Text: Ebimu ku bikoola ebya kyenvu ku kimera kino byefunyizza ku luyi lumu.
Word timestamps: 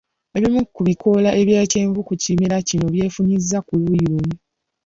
Ebimu 0.37 0.61
ku 0.75 0.81
bikoola 0.87 1.29
ebya 1.41 1.63
kyenvu 1.71 1.99
ku 2.07 2.13
kimera 2.21 2.57
kino 2.67 2.85
byefunyizza 2.93 3.57
ku 3.67 3.73
luyi 3.81 4.03
lumu. 4.09 4.33